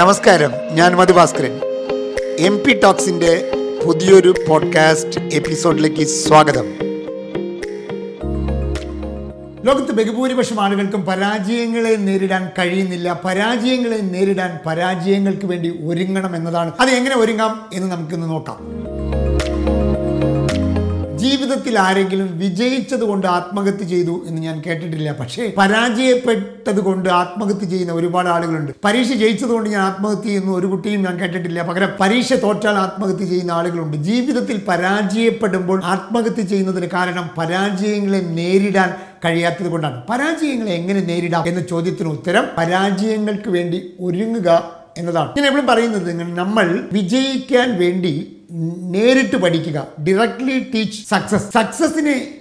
[0.00, 1.60] നമസ്കാരം ഞാൻ Madhu Bhaskaran
[2.38, 3.52] M P ടോക്സിന്റെ
[3.86, 6.64] പുതിയൊരു പോഡ്കാസ്റ്റ് എപ്പിസോഡിലേക്ക് സ്വാഗതം.
[9.64, 13.20] ലോകത്ത് ബഹുഭൂരിപക്ഷം ആളുകൾക്കും പരാജയങ്ങളെ നേരിടാൻ കഴിയുന്നില്ല.
[13.24, 16.72] പരാജയങ്ങളെ നേരിടാൻ പരാജയങ്ങൾക്ക് വേണ്ടി ഒരുങ്ങണം എന്നതാണ്.
[16.80, 18.89] അത് എങ്ങനെ ഒരുങ്ങാം എന്ന് നമുക്കിന്ന് നോക്കാം.
[21.50, 25.12] ജീവിതത്തിൽ ആരെങ്കിലും വിജയിച്ചത് കൊണ്ട് ആത്മഹത്യ ചെയ്തു എന്ന് ഞാൻ കേട്ടിട്ടില്ല.
[25.12, 28.72] പക്ഷേ പരാജയപ്പെട്ടത് കൊണ്ട് ആത്മഹത്യ ചെയ്യുന്ന ഒരുപാട് ആളുകളുണ്ട്.
[28.84, 31.62] പരീക്ഷ ജയിച്ചത് കൊണ്ട് ഞാൻ ആത്മഹത്യ ചെയ്യുന്ന ഒരു കുട്ടിയും ഞാൻ കേട്ടിട്ടില്ല.
[31.62, 33.96] പകരം പരീക്ഷ തോറ്റാൽ ആത്മഹത്യ ചെയ്യുന്ന ആളുകളുണ്ട്.
[33.96, 40.02] ജീവിതത്തിൽ പരാജയപ്പെടുമ്പോൾ ആത്മഹത്യ ചെയ്യുന്നതിന് കാരണം പരാജയങ്ങളെ നേരിടാൻ കഴിയാത്തത് കൊണ്ടാണ്.
[40.10, 45.30] പരാജയങ്ങളെ എങ്ങനെ നേരിടാം എന്ന ചോദ്യത്തിന് ഉത്തരം പരാജയങ്ങൾക്ക് വേണ്ടി ഒരുങ്ങുക എന്നതാണ്.
[45.36, 48.36] ഞാൻ എപ്പോഴും പറയുന്നത് നമ്മൾ വിജയിക്കാൻ വേണ്ടി
[48.94, 49.86] നേരിട്ട് പഠിക്കുക.
[50.08, 52.36] ഡയറക്ട്ലി ടീച്ച് സക്സസ് സക്സസിനെ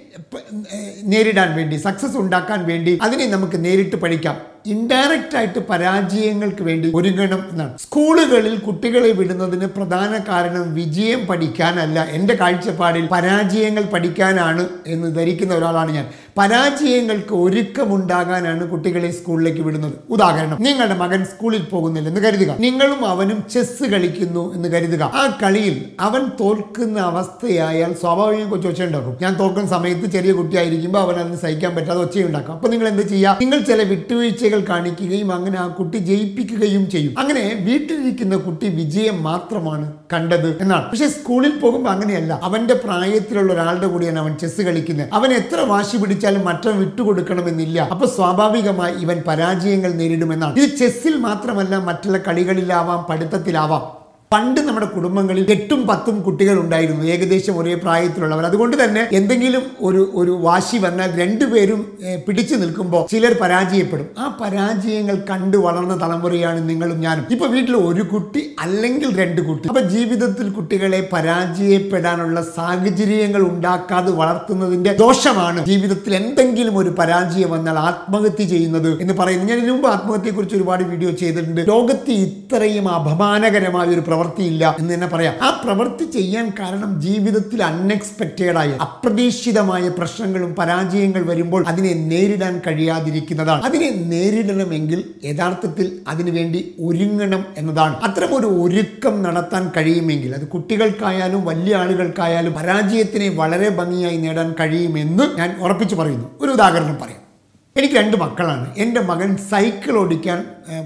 [1.04, 4.38] നേരിടാൻ വേണ്ടി സക്സസ് ഉണ്ടാക്കാൻ വേണ്ടി അതിനെ നമുക്ക് നേരിട്ട് പഠിക്കാം.
[4.66, 7.78] ഇൻഡയറക്റ്റ് ആയിട്ട് പരാജയങ്ങൾക്ക് വേണ്ടി ഒരുങ്ങണം എന്നാണ്.
[7.78, 12.00] സ്കൂളുകളിൽ കുട്ടികളെ വിടുന്നതിന് പ്രധാന കാരണം വിജയം പഠിക്കാനല്ല.
[12.04, 16.08] എന്റെ കാഴ്ചപ്പാടിൽ പരാജയങ്ങൾ പഠിക്കാനാണ് എന്ന് ധരിക്കുന്ന ഒരാളാണ് ഞാൻ.
[16.40, 19.94] പരാജയങ്ങൾക്ക് ഒരുക്കമുണ്ടാകാനാണ് കുട്ടികളെ സ്കൂളിലേക്ക് വിടുന്നത്.
[20.10, 22.56] ഉദാഹരണം നിങ്ങളുടെ മകൻ സ്കൂളിൽ പോകുന്നില്ലെന്ന് കരുതുക.
[22.60, 25.04] നിങ്ങളും അവനും ചെസ് കളിക്കുന്നു എന്ന് കരുതുക.
[25.04, 31.16] ആ കളിയിൽ അവൻ തോൽക്കുന്ന അവസ്ഥയായാൽ സ്വാഭാവികം കൊച്ചു ഒച്ച ഉണ്ടാക്കും ഞാൻ തോൽക്കുന്ന സമയത്ത് ചെറിയ കുട്ടിയായിരിക്കുമ്പോൾ അവൻ
[31.16, 32.54] അതിന് സഹിക്കാൻ പറ്റാതെ ഒച്ചയുണ്ടാക്കും.
[32.54, 33.38] അപ്പൊ നിങ്ങൾ എന്ത് ചെയ്യുക?
[33.42, 37.16] നിങ്ങൾ ചില വിട്ടുവീഴ്ചകൾ കാണിക്കുകയും അങ്ങനെ ആ കുട്ടി ജയിപ്പിക്കുകയും ചെയ്യും.
[37.20, 40.86] അങ്ങനെ വീട്ടിലിരിക്കുന്ന കുട്ടി വിജയം മാത്രമാണ് കണ്ടത് എന്നാണ്.
[40.90, 42.40] പക്ഷെ സ്കൂളിൽ പോകുമ്പോൾ അങ്ങനെയല്ല.
[42.44, 45.10] അവന്റെ പ്രായത്തിലുള്ള ഒരാളുടെ കൂടിയാണ് അവൻ ചെസ് കളിക്കുന്നത്.
[45.14, 45.98] അവൻ എത്ര വാശി
[46.30, 47.78] പിടിച്ചാലും മറ്റവൻ വിട്ടുകൊടുക്കണമെന്നില്ല.
[47.94, 50.54] അപ്പൊ സ്വാഭാവികമായി ഇവൻ പരാജയങ്ങൾ നേരിടുമെന്നാണ്.
[50.60, 53.99] ഇത് ചെസ്സിൽ മാത്രമല്ല മറ്റുള്ള കളികളിലാവാം പഠിത്തത്തിലാവാം.
[54.34, 57.04] പണ്ട് നമ്മുടെ കുടുംബങ്ങളിൽ എട്ടും പത്തും കുട്ടികൾ ഉണ്ടായിരുന്നു.
[57.14, 58.44] ഏകദേശം ഒരേ പ്രായത്തിലുള്ളവർ.
[58.50, 61.80] അതുകൊണ്ട് തന്നെ എന്തെങ്കിലും ഒരു ഒരു വാശി വന്നാൽ രണ്ടുപേരും
[62.28, 64.10] പിടിച്ചു നിൽക്കുമ്പോൾ ചിലർ പരാജയപ്പെടും.
[64.24, 67.26] ആ പരാജയങ്ങൾ കണ്ട് വളർന്ന തലമുറയാണ് നിങ്ങളും ഞാനും.
[67.36, 69.66] ഇപ്പൊ വീട്ടിൽ ഒരു കുട്ടി അല്ലെങ്കിൽ രണ്ട് കുട്ടി.
[69.72, 78.92] അപ്പൊ ജീവിതത്തിൽ കുട്ടികളെ പരാജയപ്പെടാനുള്ള സാഹചര്യങ്ങൾ ഉണ്ടാക്കാതെ വളർത്തുന്നതിന്റെ ദോഷമാണ് ജീവിതത്തിൽ എന്തെങ്കിലും ഒരു പരാജയം വന്നാൽ ആത്മഹത്യ ചെയ്യുന്നത്
[79.02, 79.50] എന്ന് പറയുന്നത്.
[79.52, 81.64] ഞാൻ ഇതിനു മുമ്പ് ആത്മഹത്യയെക്കുറിച്ച് ഒരുപാട് വീഡിയോ ചെയ്തിട്ടുണ്ട്.
[81.74, 85.34] ലോകത്ത് ഇത്രയും അപമാനകരമായ ഒരു പ്രവൃത്തിയില്ല എന്ന് തന്നെ പറയാം.
[85.42, 93.64] ആ പ്രവൃത്തി ചെയ്യാൻ കാരണം ജീവിതത്തിൽ അൺഎക്സ്പെക്റ്റഡ് ആയ അപ്രതീക്ഷിതമായ പ്രശ്നങ്ങളും പരാജയങ്ങൾ വരുമ്പോൾ അതിനെ നേരിടാൻ കഴിയാതിരിക്കുന്നതാണ്.
[93.64, 97.98] അതിനെ നേരിടണമെങ്കിൽ യഥാർത്ഥത്തിൽ അതിനുവേണ്ടി ഒരുങ്ങണം എന്നതാണ്.
[97.98, 105.56] അത്തരം ഒരു ഒരുക്കം നടത്താൻ കഴിയുമെങ്കിൽ അത് കുട്ടികൾക്കായാലും വലിയ ആളുകൾക്കായാലും പരാജയത്തിനെ വളരെ ഭംഗിയായി നേടാൻ കഴിയുമെന്ന് ഞാൻ
[105.60, 106.30] ഉറപ്പിച്ചു പറയുന്നു.
[106.42, 107.29] ഒരു ഉദാഹരണം പറയാം.
[107.76, 108.66] എനിക്ക് രണ്ട് മക്കളാണ്.
[108.84, 110.40] എന്റെ മകൻ സൈക്കിൾ ഓടിക്കാൻ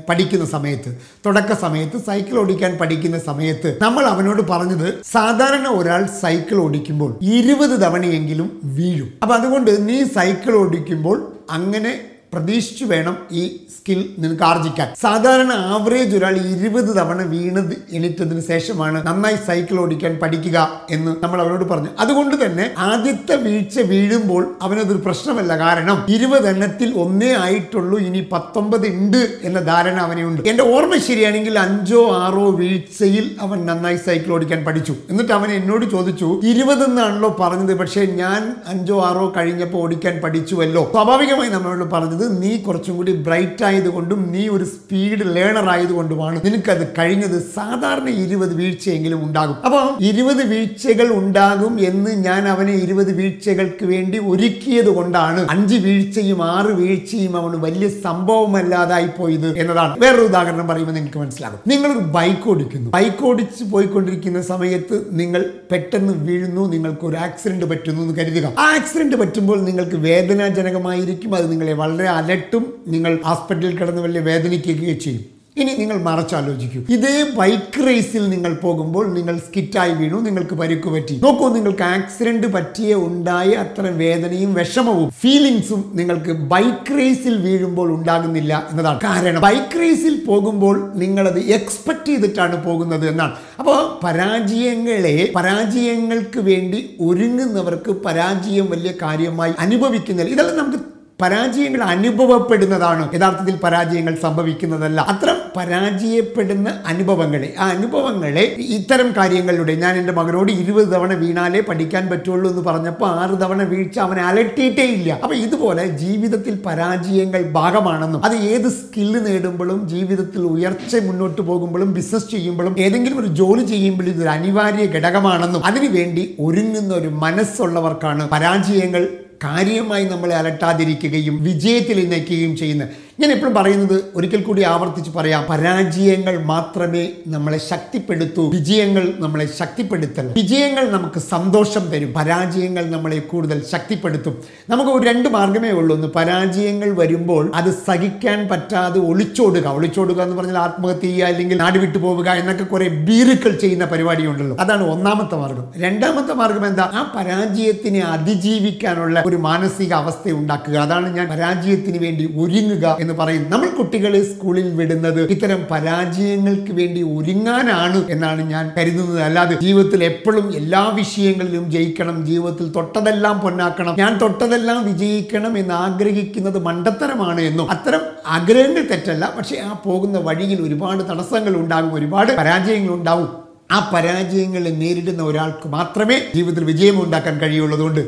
[0.07, 0.89] പഠിക്കുന്ന സമയത്ത്
[1.25, 8.49] തുടക്ക സമയത്ത് സൈക്കിൾ ഓടിക്കാൻ പഠിക്കുന്ന സമയത്ത് നമ്മൾ അവനോട് പറഞ്ഞത് സാധാരണ ഒരാൾ സൈക്കിൾ ഓടിക്കുമ്പോൾ ഇരുപത് തവണയെങ്കിലും
[8.77, 9.09] വീഴും.
[9.23, 11.17] അപ്പം അതുകൊണ്ട് നീ സൈക്കിൾ ഓടിക്കുമ്പോൾ
[11.49, 11.93] അങ്ങനെ
[12.33, 13.43] പ്രതീക്ഷിച്ചു വേണം ഈ
[13.75, 14.89] സ്കിൽ നിനക്ക് ആർജിക്കാൻ.
[15.01, 20.57] സാധാരണ ആവറേജ് ഒരാൾ ഇരുപത് തവണ വീണത് എണീറ്റതിന് ശേഷമാണ് നന്നായി സൈക്കിൾ ഓടിക്കാൻ പഠിക്കുക
[20.89, 21.91] എന്ന് നമ്മൾ അവരോട് പറഞ്ഞു.
[21.99, 25.57] അതുകൊണ്ട് തന്നെ ആദ്യത്തെ വീഴ്ച വീഴുമ്പോൾ അവനതൊരു പ്രശ്നമല്ല.
[25.59, 30.41] കാരണം ഇരുപത് എണ്ണത്തിൽ ഒന്നേ ആയിട്ടുള്ളൂ ഇനി പത്തൊമ്പത് ഉണ്ട് എന്ന ധാരണ അവനുണ്ട്.
[30.51, 34.95] എന്റെ ഓർമ്മ ശരിയാണെങ്കിൽ അഞ്ചോ ആറോ വീഴ്ചയിൽ അവൻ നന്നായി സൈക്കിൾ ഓടിക്കാൻ പഠിച്ചു.
[35.09, 40.83] എന്നിട്ട് അവൻ എന്നോട് ചോദിച്ചു ഇരുപതെന്നാണല്ലോ പറഞ്ഞത് പക്ഷേ ഞാൻ അഞ്ചോ ആറോ കഴിഞ്ഞപ്പോൾ ഓടിക്കാൻ പഠിച്ചുവല്ലോ.
[40.93, 46.41] സ്വാഭാവികമായി നമ്മളോട് പറഞ്ഞത് നീ കുറച്ചും കൂടി ബ്രൈറ്റ് ആയതുകൊണ്ടും നീ ഒരു സ്പീഡ് ലേണർ ആയതുകൊണ്ടുമാണ്.
[46.45, 49.55] നിനക്കത് കഴിഞ്ഞത് സാധാരണ ഇരുപത് വീഴ്ചയെങ്കിലും ഉണ്ടാകും.
[49.65, 55.47] അപ്പോൾ ഇരുപത് വീഴ്ചകൾ ഉണ്ടാകും എന്ന് ഞാൻ അവനെ ഇരുപത് വീഴ്ചകൾക്ക് വേണ്ടി ഒരുക്കിയത് കൊണ്ടാണ്.
[55.49, 59.95] അഞ്ച് വീഴ്ചയും ആറ് വീഴ്ചയും അവന് വലിയ സംഭവമല്ലാതായി പോയത് എന്നതാണ്.
[59.99, 61.59] വേറൊരു ഉദാഹരണം പറയുമ്പോൾ നിങ്ങൾക്ക് മനസ്സിലാകും.
[61.67, 62.89] നിങ്ങളൊരു ബൈക്ക് ഓടിക്കുന്നു.
[62.89, 68.53] ബൈക്ക് ഓടിച്ച് പോയിക്കൊണ്ടിരിക്കുന്ന സമയത്ത് നിങ്ങൾ പെട്ടെന്ന് വീഴുന്നു നിങ്ങൾക്ക് ഒരു ആക്സിഡന്റ് പറ്റുന്നു എന്ന് കരുതുക.
[68.59, 71.35] ആ ആക്സിഡന്റ് പറ്റുമ്പോൾ നിങ്ങൾക്ക് വേദനാജനകമായിരിക്കും.
[71.35, 75.23] അത് നിങ്ങളെ വളരെ അലട്ടും നിങ്ങൾ ഹോസ്പിറ്റലിൽ കിടന്ന് വലിയ വേദനിക്കുകയും ചെയ്യും.
[75.61, 76.79] ഇനി നിങ്ങൾ മറച്ചാലോചിക്കൂ.
[76.93, 81.15] ഇതേ ബൈക്ക് റേസിൽ നിങ്ങൾ പോകുമ്പോൾ നിങ്ങൾ സ്കിറ്റായി വീണു നിങ്ങൾക്ക് പരിക്ക് പറ്റി.
[81.23, 88.99] നോക്കൂ നിങ്ങൾക്ക് ആക്സിഡന്റ് പറ്റിയ ഉണ്ടായ അത്ര വേദനയും വിഷമവും ഫീലിങ്സും നിങ്ങൾക്ക് ബൈക്ക് റേസിൽ വീഴുമ്പോൾ ഉണ്ടാകുന്നില്ല എന്നതാണ്
[89.03, 89.41] കാരണം.
[89.41, 93.35] ബൈക്ക് റേസിൽ പോകുമ്പോൾ നിങ്ങളത് എക്സ്പെക്ട് ചെയ്തിട്ടാണ് പോകുന്നത് എന്നാണ്.
[93.59, 100.92] അപ്പോൾ പരാജയങ്ങളെ പരാജയങ്ങൾക്ക് വേണ്ടി ഒരുങ്ങുന്നവർക്ക് പരാജയം വലിയ കാര്യമായി അനുഭവിക്കുന്നില്ല ഇതെല്ലാം നമുക്ക്
[101.23, 103.03] പരാജയങ്ങൾ അനുഭവപ്പെടുന്നതാണ്.
[103.15, 104.99] യഥാർത്ഥത്തിൽ പരാജയങ്ങൾ സംഭവിക്കുന്നതല്ല.
[105.11, 108.45] അത്തരം പരാജയപ്പെടുന്ന അനുഭവങ്ങളെ ആ അനുഭവങ്ങളെ
[108.77, 113.97] ഇത്തരം കാര്യങ്ങളിലൂടെ ഞാൻ എന്റെ മകനോട് ഇരുപത് തവണ വീണാലേ പഠിക്കാൻ പറ്റുള്ളൂ എന്ന് പറഞ്ഞപ്പോൾ ആറ് തവണ വീഴ്ച
[113.99, 115.09] അവനെ അലട്ടിയിട്ടേ ഇല്ല.
[115.23, 122.75] അപ്പൊ ഇതുപോലെ ജീവിതത്തിൽ പരാജയങ്ങൾ ഭാഗമാണെന്നും അത് ഏത് സ്കില്ല് നേടുമ്പോഴും ജീവിതത്തിൽ ഉയർച്ച മുന്നോട്ട് പോകുമ്പോഴും ബിസിനസ് ചെയ്യുമ്പോഴും
[122.85, 129.05] ഏതെങ്കിലും ഒരു ജോലി ചെയ്യുമ്പോഴും ഇതൊരു അനിവാര്യ ഘടകമാണെന്നും അതിനുവേണ്ടി ഒരുങ്ങുന്ന ഒരു മനസ്സുള്ളവർക്കാണ് പരാജയങ്ങൾ
[129.43, 135.45] കാര്യമായി നമ്മളെ അലട്ടാതിരിക്കുകയും വിജയത്തിൽ നയിക്കുകയും ചെയ്യുന്നത് ഞാൻ എപ്പോഴും പറയുന്നത് ഒരിക്കൽ കൂടി ആവർത്തിച്ച് പറയാം.
[135.49, 138.49] പരാജയങ്ങൾ മാത്രമേ നമ്മളെ ശക്തിപ്പെടുത്തൂ.
[138.49, 142.13] വിജയങ്ങൾ നമ്മളെ ശക്തിപ്പെടുത്തല്ല വിജയങ്ങൾ നമുക്ക് സന്തോഷം തരും.
[142.13, 144.37] പരാജയങ്ങൾ നമ്മളെ കൂടുതൽ ശക്തിപ്പെടുത്തും.
[144.69, 145.95] നമുക്ക് ഒരു രണ്ട് മാർഗമേ ഉള്ളൂ.
[145.95, 149.67] ഒന്ന് പരാജയങ്ങൾ വരുമ്പോൾ അത് സഹിക്കാൻ പറ്റാതെ ഒളിച്ചോടുക.
[149.67, 154.57] ഒളിച്ചോടുക എന്ന് പറഞ്ഞാൽ ആത്മഹത്യ ചെയ്യുക അല്ലെങ്കിൽ നാട് വിട്ടു പോവുക എന്നൊക്കെ കുറെ ബീറുക്കൾ ചെയ്യുന്ന പരിപാടിയുണ്ടല്ലോ.
[154.57, 155.71] അതാണ് ഒന്നാമത്തെ മാർഗം.
[155.77, 156.83] രണ്ടാമത്തെ മാർഗം എന്താ?
[156.83, 160.77] ആ പരാജയത്തിനെ അതിജീവിക്കാനുള്ള ഒരു മാനസിക അവസ്ഥ ഉണ്ടാക്കുക.
[160.77, 163.43] അതാണ് ഞാൻ പരാജയത്തിന് വേണ്ടി ഒരുങ്ങുക എന്ന് പറയും.
[163.53, 169.21] നമ്മൾ കുട്ടികളെ സ്കൂളിൽ വിടുന്നത് ഇത്തരം പരാജയങ്ങൾക്ക് വേണ്ടി ഒരുങ്ങാനാണ് എന്നാണ് ഞാൻ കരുതുന്നത്.
[169.27, 177.41] അല്ലാതെ ജീവിതത്തിൽ എപ്പോഴും എല്ലാ വിഷയങ്ങളിലും ജയിക്കണം ജീവിതത്തിൽ തൊട്ടതെല്ലാം പൊന്നാക്കണം ഞാൻ തൊട്ടതെല്ലാം വിജയിക്കണം എന്ന് ആഗ്രഹിക്കുന്നത് മണ്ടത്തരമാണ്
[177.41, 177.69] എന്നും.
[177.69, 179.33] അത്തരം ആഗ്രഹങ്ങൾ തെറ്റല്ല.
[179.37, 183.29] പക്ഷേ ആ പോകുന്ന വഴിയിൽ ഒരുപാട് തടസ്സങ്ങൾ ഉണ്ടാകും ഒരുപാട് പരാജയങ്ങൾ ഉണ്ടാവും
[183.71, 188.01] ആ പരാജയങ്ങളെ നേരിടുന്ന ഒരാൾക്ക് മാത്രമേ ജീവിതത്തിൽ വിജയം ഉണ്ടാക്കാൻ കഴിയുള്ളതുകൊണ്ട്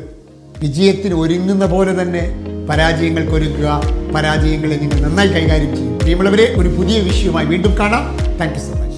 [0.59, 2.23] വിജയത്തിന് ഒരുങ്ങുന്ന പോലെ തന്നെ
[2.69, 3.69] പരാജയങ്ങൾക്ക് ഒരുക്കുക
[4.13, 5.99] പരാജയങ്ങളെ നിങ്ങൾ നന്നായി കൈകാര്യം ചെയ്യും.
[5.99, 8.03] പ്രിയമുള്ളവരെ ഒരു പുതിയ വിഷയവുമായി വീണ്ടും കാണാം.
[8.39, 8.94] Thank you so much